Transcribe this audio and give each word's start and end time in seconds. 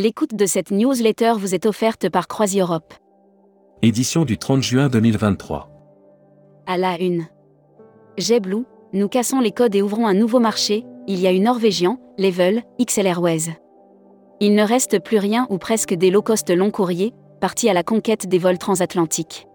L'écoute 0.00 0.36
de 0.36 0.46
cette 0.46 0.70
newsletter 0.70 1.32
vous 1.38 1.56
est 1.56 1.66
offerte 1.66 2.08
par 2.08 2.28
CroisiEurope. 2.28 2.94
Édition 3.82 4.24
du 4.24 4.38
30 4.38 4.62
juin 4.62 4.88
2023. 4.88 5.68
À 6.68 6.76
la 6.76 7.00
une. 7.00 7.26
JetBlue, 8.16 8.62
nous 8.92 9.08
cassons 9.08 9.40
les 9.40 9.50
codes 9.50 9.74
et 9.74 9.82
ouvrons 9.82 10.06
un 10.06 10.14
nouveau 10.14 10.38
marché, 10.38 10.84
il 11.08 11.18
y 11.18 11.26
a 11.26 11.32
eu 11.32 11.40
Norvégian, 11.40 11.98
Level, 12.16 12.62
XL 12.80 13.08
Airways. 13.08 13.58
Il 14.38 14.54
ne 14.54 14.62
reste 14.62 15.02
plus 15.02 15.18
rien 15.18 15.48
ou 15.50 15.58
presque 15.58 15.94
des 15.94 16.12
low-cost 16.12 16.48
long 16.50 16.70
courriers, 16.70 17.12
partis 17.40 17.68
à 17.68 17.72
la 17.72 17.82
conquête 17.82 18.28
des 18.28 18.38
vols 18.38 18.58
transatlantiques. 18.58 19.48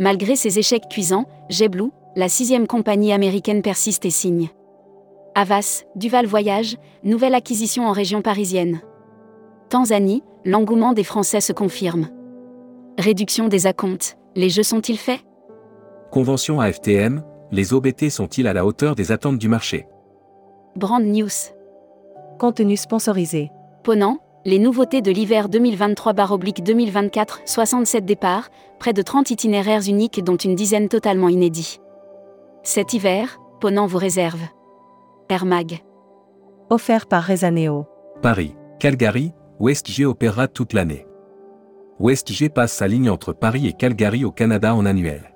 Malgré 0.00 0.34
ses 0.34 0.58
échecs 0.58 0.88
cuisants, 0.88 1.26
JetBlue, 1.50 1.90
la 2.16 2.30
sixième 2.30 2.66
compagnie 2.66 3.12
américaine 3.12 3.60
persiste 3.60 4.06
et 4.06 4.10
signe. 4.10 4.48
Avas, 5.34 5.84
Duval 5.94 6.24
Voyage, 6.24 6.78
nouvelle 7.04 7.34
acquisition 7.34 7.86
en 7.86 7.92
région 7.92 8.22
parisienne. 8.22 8.80
Tanzanie, 9.68 10.22
l'engouement 10.44 10.92
des 10.92 11.04
Français 11.04 11.40
se 11.40 11.52
confirme. 11.52 12.08
Réduction 12.98 13.48
des 13.48 13.66
acomptes, 13.66 14.16
les 14.34 14.48
jeux 14.48 14.62
sont-ils 14.62 14.98
faits? 14.98 15.20
Convention 16.10 16.60
AFTM, 16.60 17.22
les 17.52 17.74
OBT 17.74 18.08
sont-ils 18.08 18.46
à 18.46 18.52
la 18.52 18.64
hauteur 18.64 18.94
des 18.94 19.12
attentes 19.12 19.38
du 19.38 19.48
marché? 19.48 19.86
Brand 20.74 21.02
News. 21.02 21.28
Contenu 22.38 22.76
sponsorisé. 22.76 23.50
Ponant, 23.84 24.18
les 24.44 24.58
nouveautés 24.58 25.02
de 25.02 25.10
l'hiver 25.10 25.48
2023-2024, 25.48 27.40
67 27.44 28.04
départs, 28.04 28.48
près 28.78 28.92
de 28.92 29.02
30 29.02 29.30
itinéraires 29.30 29.82
uniques 29.86 30.24
dont 30.24 30.36
une 30.36 30.54
dizaine 30.54 30.88
totalement 30.88 31.28
inédits. 31.28 31.78
Cet 32.62 32.94
hiver, 32.94 33.38
Ponant 33.60 33.86
vous 33.86 33.98
réserve. 33.98 34.40
Air 35.28 35.44
Mag. 35.44 35.80
Offert 36.70 37.06
par 37.06 37.24
Rezaneo. 37.24 37.86
Paris, 38.22 38.54
Calgary, 38.78 39.32
WestJ 39.60 40.04
opérera 40.04 40.46
toute 40.46 40.72
l'année. 40.72 41.04
WestJ 41.98 42.48
passe 42.48 42.72
sa 42.72 42.86
ligne 42.86 43.10
entre 43.10 43.32
Paris 43.32 43.66
et 43.66 43.72
Calgary 43.72 44.24
au 44.24 44.30
Canada 44.30 44.72
en 44.72 44.86
annuel. 44.86 45.34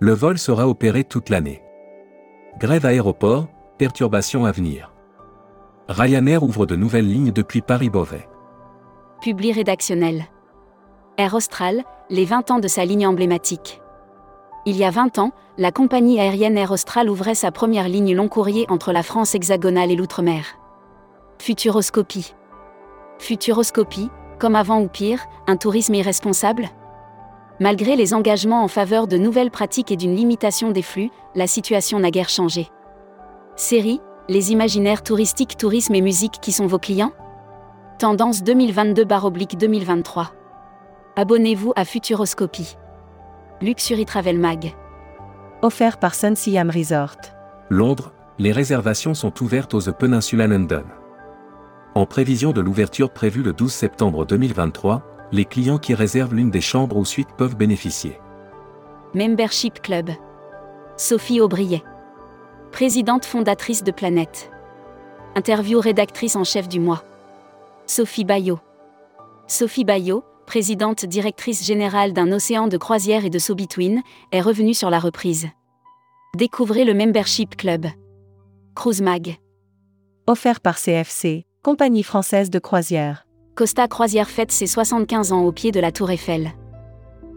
Le 0.00 0.12
vol 0.12 0.38
sera 0.38 0.66
opéré 0.66 1.04
toute 1.04 1.28
l'année. 1.28 1.62
Grève 2.58 2.86
aéroport, 2.86 3.48
perturbations 3.76 4.46
à 4.46 4.50
venir. 4.52 4.94
Ryanair 5.90 6.42
ouvre 6.42 6.64
de 6.64 6.74
nouvelles 6.74 7.06
lignes 7.06 7.30
depuis 7.30 7.60
Paris-Beauvais. 7.60 8.26
Publi 9.20 9.52
rédactionnel. 9.52 10.24
Air 11.18 11.34
Austral, 11.34 11.84
les 12.08 12.24
20 12.24 12.50
ans 12.50 12.60
de 12.60 12.68
sa 12.68 12.86
ligne 12.86 13.06
emblématique. 13.06 13.82
Il 14.64 14.76
y 14.76 14.84
a 14.84 14.90
20 14.90 15.18
ans, 15.18 15.32
la 15.58 15.70
compagnie 15.70 16.18
aérienne 16.18 16.56
Air 16.56 16.70
Austral 16.70 17.10
ouvrait 17.10 17.34
sa 17.34 17.50
première 17.50 17.90
ligne 17.90 18.14
long 18.14 18.28
courrier 18.28 18.64
entre 18.70 18.90
la 18.90 19.02
France 19.02 19.34
hexagonale 19.34 19.90
et 19.90 19.96
l'outre-mer. 19.96 20.58
Futuroscopie. 21.38 22.32
Futuroscopie, 23.18 24.10
comme 24.38 24.56
avant 24.56 24.80
ou 24.80 24.88
pire, 24.88 25.26
un 25.46 25.56
tourisme 25.56 25.94
irresponsable? 25.94 26.68
Malgré 27.60 27.96
les 27.96 28.14
engagements 28.14 28.62
en 28.62 28.68
faveur 28.68 29.08
de 29.08 29.16
nouvelles 29.16 29.50
pratiques 29.50 29.90
et 29.90 29.96
d'une 29.96 30.14
limitation 30.14 30.70
des 30.70 30.82
flux, 30.82 31.10
la 31.34 31.46
situation 31.46 31.98
n'a 31.98 32.10
guère 32.10 32.28
changé. 32.28 32.68
Série, 33.56 34.00
les 34.28 34.52
imaginaires 34.52 35.02
touristiques, 35.02 35.56
tourisme 35.56 35.94
et 35.94 36.00
musique 36.00 36.38
qui 36.40 36.52
sont 36.52 36.66
vos 36.66 36.78
clients? 36.78 37.12
Tendance 37.98 38.42
2022-2023. 38.44 40.28
Abonnez-vous 41.16 41.72
à 41.74 41.84
Futuroscopie. 41.84 42.76
Luxury 43.60 44.04
Travel 44.04 44.38
Mag. 44.38 44.76
Offert 45.62 45.98
par 45.98 46.14
Sun 46.14 46.36
Siam 46.36 46.70
Resort. 46.70 47.16
Londres, 47.70 48.12
les 48.38 48.52
réservations 48.52 49.14
sont 49.14 49.42
ouvertes 49.42 49.74
aux 49.74 49.80
The 49.80 49.90
Peninsula 49.90 50.46
London. 50.46 50.84
En 51.98 52.06
prévision 52.06 52.52
de 52.52 52.60
l'ouverture 52.60 53.10
prévue 53.10 53.42
le 53.42 53.52
12 53.52 53.72
septembre 53.72 54.24
2023, 54.24 55.02
les 55.32 55.44
clients 55.44 55.78
qui 55.78 55.94
réservent 55.94 56.32
l'une 56.32 56.52
des 56.52 56.60
chambres 56.60 56.96
ou 56.96 57.04
suites 57.04 57.32
peuvent 57.36 57.56
bénéficier. 57.56 58.20
Membership 59.14 59.82
Club. 59.82 60.10
Sophie 60.96 61.40
Aubriet. 61.40 61.82
Présidente 62.70 63.24
fondatrice 63.24 63.82
de 63.82 63.90
Planète. 63.90 64.52
Interview 65.34 65.80
rédactrice 65.80 66.36
en 66.36 66.44
chef 66.44 66.68
du 66.68 66.78
mois. 66.78 67.02
Sophie 67.86 68.24
Bayot. 68.24 68.60
Sophie 69.48 69.84
Bayot, 69.84 70.22
présidente 70.46 71.04
directrice 71.04 71.66
générale 71.66 72.12
d'un 72.12 72.30
océan 72.30 72.68
de 72.68 72.76
croisière 72.76 73.24
et 73.24 73.30
de 73.30 73.40
So 73.40 73.56
Between, 73.56 74.02
est 74.30 74.40
revenue 74.40 74.74
sur 74.74 74.90
la 74.90 75.00
reprise. 75.00 75.48
Découvrez 76.36 76.84
le 76.84 76.94
Membership 76.94 77.56
Club. 77.56 77.86
Cruise 78.76 79.02
Mag. 79.02 79.38
Offert 80.28 80.60
par 80.60 80.78
CFC, 80.78 81.47
compagnie 81.68 82.02
française 82.02 82.48
de 82.48 82.58
croisière. 82.58 83.26
Costa 83.54 83.88
Croisière 83.88 84.30
fête 84.30 84.50
ses 84.50 84.66
75 84.66 85.32
ans 85.32 85.42
au 85.42 85.52
pied 85.52 85.70
de 85.70 85.80
la 85.80 85.92
Tour 85.92 86.10
Eiffel. 86.10 86.52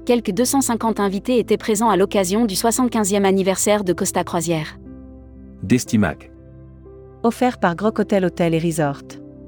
Quelques 0.06 0.32
250 0.32 1.02
invités 1.02 1.38
étaient 1.38 1.58
présents 1.58 1.90
à 1.90 1.98
l'occasion 1.98 2.46
du 2.46 2.56
75e 2.56 3.26
anniversaire 3.26 3.84
de 3.84 3.92
Costa 3.92 4.24
Croisière. 4.24 4.80
Destimac. 5.64 6.32
Offert 7.24 7.60
par 7.60 7.76
Groc 7.76 8.00
Hotel 8.00 8.24
Hotel 8.24 8.54
et 8.54 8.60
Resort. 8.60 9.04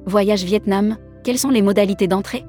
Voyage 0.06 0.44
Vietnam, 0.44 0.98
quelles 1.24 1.40
sont 1.40 1.50
les 1.50 1.62
modalités 1.62 2.10
d'entrée? 2.10 2.44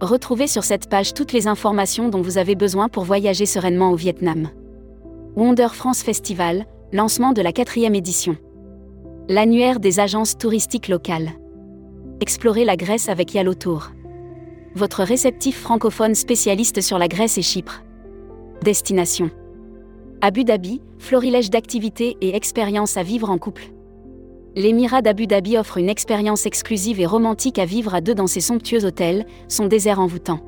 Retrouvez 0.00 0.46
sur 0.46 0.62
cette 0.62 0.88
page 0.88 1.14
toutes 1.14 1.32
les 1.32 1.48
informations 1.48 2.10
dont 2.10 2.22
vous 2.22 2.38
avez 2.38 2.54
besoin 2.54 2.88
pour 2.88 3.02
voyager 3.02 3.44
sereinement 3.44 3.90
au 3.90 3.96
Vietnam. 3.96 4.50
Wonder 5.34 5.70
France 5.72 6.04
Festival, 6.04 6.66
lancement 6.92 7.32
de 7.32 7.42
la 7.42 7.50
quatrième 7.50 7.96
édition. 7.96 8.36
L'annuaire 9.28 9.80
des 9.80 9.98
agences 9.98 10.38
touristiques 10.38 10.86
locales. 10.86 11.39
Explorez 12.22 12.66
la 12.66 12.76
Grèce 12.76 13.08
avec 13.08 13.32
Yalo 13.32 13.54
Tour. 13.54 13.92
Votre 14.74 15.04
réceptif 15.04 15.58
francophone 15.58 16.14
spécialiste 16.14 16.82
sur 16.82 16.98
la 16.98 17.08
Grèce 17.08 17.38
et 17.38 17.42
Chypre. 17.42 17.82
Destination. 18.62 19.30
Abu 20.20 20.44
Dhabi, 20.44 20.82
florilège 20.98 21.48
d'activités 21.48 22.18
et 22.20 22.36
expériences 22.36 22.98
à 22.98 23.02
vivre 23.02 23.30
en 23.30 23.38
couple. 23.38 23.72
L'émirat 24.54 25.00
d'Abu 25.00 25.26
Dhabi 25.26 25.56
offre 25.56 25.78
une 25.78 25.88
expérience 25.88 26.44
exclusive 26.44 27.00
et 27.00 27.06
romantique 27.06 27.58
à 27.58 27.64
vivre 27.64 27.94
à 27.94 28.02
deux 28.02 28.14
dans 28.14 28.26
ses 28.26 28.42
somptueux 28.42 28.84
hôtels, 28.84 29.24
son 29.48 29.66
désert 29.66 29.98
envoûtant. 29.98 30.40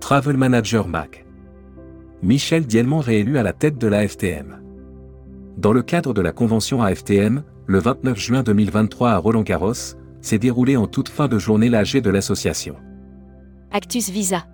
Travel 0.00 0.36
Manager 0.36 0.86
Mac. 0.88 1.24
Michel 2.22 2.66
Dielman 2.66 3.00
réélu 3.00 3.38
à 3.38 3.42
la 3.42 3.54
tête 3.54 3.78
de 3.78 3.86
la 3.86 4.06
FTM. 4.06 4.60
Dans 5.56 5.72
le 5.72 5.80
cadre 5.80 6.12
de 6.12 6.20
la 6.20 6.32
convention 6.32 6.82
AFTM, 6.82 7.44
le 7.66 7.78
29 7.78 8.18
juin 8.18 8.42
2023 8.42 9.10
à 9.10 9.16
Roland-Garros, 9.16 9.96
s'est 10.22 10.38
déroulé 10.38 10.76
en 10.76 10.86
toute 10.86 11.08
fin 11.08 11.28
de 11.28 11.38
journée 11.38 11.68
l'AG 11.68 12.00
de 12.00 12.10
l'association. 12.10 12.76
Actus 13.70 14.08
Visa. 14.08 14.46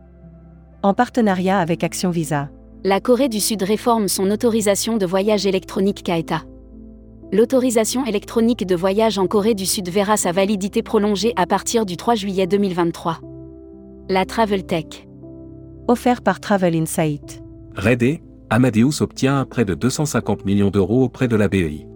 En 0.82 0.94
partenariat 0.94 1.58
avec 1.58 1.84
Action 1.84 2.10
Visa. 2.10 2.50
La 2.84 3.00
Corée 3.00 3.28
du 3.28 3.40
Sud 3.40 3.62
réforme 3.62 4.08
son 4.08 4.30
autorisation 4.30 4.96
de 4.96 5.06
voyage 5.06 5.46
électronique 5.46 6.02
CAETA. 6.02 6.42
L'autorisation 7.32 8.06
électronique 8.06 8.66
de 8.66 8.74
voyage 8.74 9.18
en 9.18 9.26
Corée 9.26 9.54
du 9.54 9.66
Sud 9.66 9.88
verra 9.88 10.16
sa 10.16 10.32
validité 10.32 10.82
prolongée 10.82 11.32
à 11.36 11.46
partir 11.46 11.84
du 11.84 11.96
3 11.96 12.14
juillet 12.14 12.46
2023. 12.46 13.20
La 14.08 14.24
Travel 14.24 14.64
Tech. 14.64 15.06
Offert 15.88 16.22
par 16.22 16.40
Travel 16.40 16.74
Insight. 16.74 17.42
Redé, 17.76 18.22
Amadeus 18.50 19.02
obtient 19.02 19.40
un 19.40 19.44
prêt 19.44 19.66
de 19.66 19.74
250 19.74 20.46
millions 20.46 20.70
d'euros 20.70 21.04
auprès 21.04 21.28
de 21.28 21.36
la 21.36 21.48
BEI. 21.48 21.86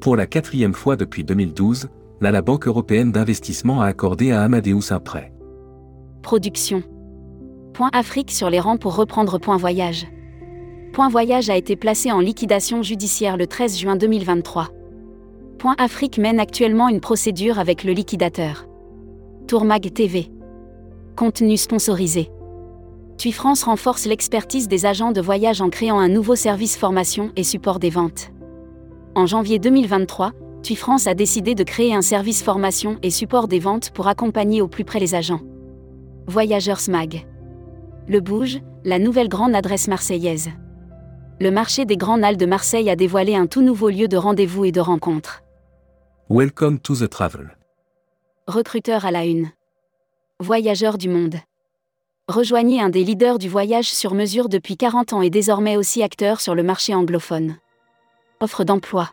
Pour 0.00 0.14
la 0.14 0.26
quatrième 0.26 0.74
fois 0.74 0.94
depuis 0.94 1.24
2012, 1.24 1.88
là 2.20 2.30
la 2.30 2.42
Banque 2.42 2.66
européenne 2.66 3.12
d'investissement 3.12 3.80
a 3.80 3.86
accordé 3.86 4.32
à 4.32 4.42
Amadeus 4.42 4.90
un 4.92 5.00
prêt. 5.00 5.32
Production. 6.22 6.82
Point 7.74 7.90
Afrique 7.92 8.30
sur 8.30 8.50
les 8.50 8.60
rangs 8.60 8.78
pour 8.78 8.96
reprendre 8.96 9.38
Point 9.38 9.58
Voyage. 9.58 10.06
Point 10.92 11.08
Voyage 11.08 11.50
a 11.50 11.56
été 11.56 11.76
placé 11.76 12.10
en 12.10 12.20
liquidation 12.20 12.82
judiciaire 12.82 13.36
le 13.36 13.46
13 13.46 13.78
juin 13.78 13.96
2023. 13.96 14.68
Point 15.58 15.74
Afrique 15.78 16.18
mène 16.18 16.40
actuellement 16.40 16.88
une 16.88 17.00
procédure 17.00 17.58
avec 17.58 17.84
le 17.84 17.92
liquidateur. 17.92 18.66
Tourmag 19.46 19.92
TV. 19.92 20.30
Contenu 21.16 21.56
sponsorisé. 21.56 22.30
TUI 23.18 23.32
France 23.32 23.62
renforce 23.62 24.06
l'expertise 24.06 24.68
des 24.68 24.84
agents 24.84 25.12
de 25.12 25.20
voyage 25.20 25.62
en 25.62 25.70
créant 25.70 25.98
un 25.98 26.08
nouveau 26.08 26.34
service 26.34 26.76
formation 26.76 27.30
et 27.36 27.44
support 27.44 27.78
des 27.78 27.88
ventes. 27.88 28.30
En 29.14 29.24
janvier 29.24 29.58
2023, 29.58 30.32
TUI 30.66 30.74
France 30.74 31.06
a 31.06 31.14
décidé 31.14 31.54
de 31.54 31.62
créer 31.62 31.94
un 31.94 32.02
service 32.02 32.42
formation 32.42 32.98
et 33.04 33.10
support 33.10 33.46
des 33.46 33.60
ventes 33.60 33.90
pour 33.90 34.08
accompagner 34.08 34.60
au 34.60 34.66
plus 34.66 34.82
près 34.82 34.98
les 34.98 35.14
agents. 35.14 35.42
Voyageurs 36.26 36.80
Mag. 36.88 37.24
Le 38.08 38.18
Bouge, 38.18 38.58
la 38.82 38.98
nouvelle 38.98 39.28
grande 39.28 39.54
adresse 39.54 39.86
marseillaise. 39.86 40.50
Le 41.38 41.52
marché 41.52 41.84
des 41.84 41.96
Grands 41.96 42.20
Halles 42.20 42.36
de 42.36 42.46
Marseille 42.46 42.90
a 42.90 42.96
dévoilé 42.96 43.36
un 43.36 43.46
tout 43.46 43.62
nouveau 43.62 43.90
lieu 43.90 44.08
de 44.08 44.16
rendez-vous 44.16 44.64
et 44.64 44.72
de 44.72 44.80
rencontre. 44.80 45.44
Welcome 46.28 46.80
to 46.80 46.96
the 46.96 47.08
travel. 47.08 47.56
Recruteur 48.48 49.06
à 49.06 49.12
la 49.12 49.24
une. 49.24 49.52
Voyageurs 50.40 50.98
du 50.98 51.08
monde. 51.08 51.36
Rejoignez 52.26 52.80
un 52.80 52.88
des 52.88 53.04
leaders 53.04 53.38
du 53.38 53.48
voyage 53.48 53.92
sur 53.92 54.14
mesure 54.14 54.48
depuis 54.48 54.76
40 54.76 55.12
ans 55.12 55.22
et 55.22 55.30
désormais 55.30 55.76
aussi 55.76 56.02
acteur 56.02 56.40
sur 56.40 56.56
le 56.56 56.64
marché 56.64 56.92
anglophone. 56.92 57.54
Offre 58.40 58.64
d'emploi. 58.64 59.12